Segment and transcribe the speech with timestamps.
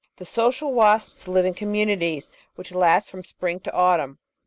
[0.15, 4.17] The Social Wasps live in communities which last from spring to autimm.